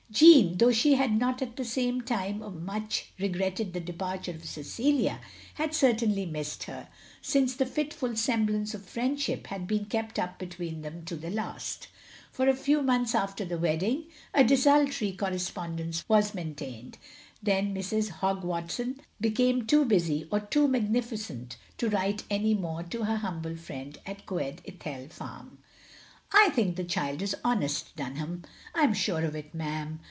Jeanne, 0.13 0.57
though 0.57 0.73
she 0.73 0.95
had 0.95 1.13
not 1.17 1.41
at 1.41 1.55
the 1.55 2.03
time 2.05 2.65
much 2.65 3.11
regretted 3.17 3.71
the 3.71 3.79
departure 3.79 4.31
of 4.33 4.43
Cecilia, 4.43 5.21
had 5.53 5.73
certainly 5.73 6.25
missed 6.25 6.63
her, 6.65 6.89
since 7.21 7.59
a 7.61 7.65
fitful 7.65 8.17
semblance 8.17 8.73
of 8.73 8.85
friendship 8.85 9.47
had 9.47 9.65
been 9.65 9.85
kept 9.85 10.19
up 10.19 10.37
between 10.37 10.81
them 10.81 11.05
to 11.05 11.15
the 11.15 11.29
last. 11.29 11.87
For 12.29 12.49
a 12.49 12.53
few 12.55 12.83
months 12.83 13.15
after 13.15 13.45
the 13.45 13.57
wedding, 13.57 14.03
a 14.33 14.43
desultory 14.43 15.13
correspondence 15.13 16.03
was 16.09 16.35
maintained; 16.35 16.97
then 17.41 17.73
Mrs. 17.73 18.09
Hogg 18.09 18.43
Watson 18.43 18.99
became 19.21 19.65
too 19.65 19.85
busy 19.85 20.27
or 20.29 20.41
too 20.41 20.67
magnificent 20.67 21.55
to 21.77 21.89
write 21.89 22.25
any 22.29 22.53
more 22.53 22.83
to 22.83 23.05
her 23.05 23.15
humble 23.15 23.55
friend 23.55 23.97
at 24.05 24.25
Coed 24.25 24.61
Ithel 24.65 25.09
farm. 25.09 25.59
"I 26.33 26.49
think 26.49 26.75
the 26.75 26.83
child 26.85 27.21
is 27.21 27.35
honest, 27.45 27.93
Dunham." 27.97 28.43
"I 28.75 28.83
am 28.83 28.93
sure 28.93 29.23
of 29.23 29.35
it, 29.37 29.53
ma'am." 29.53 29.99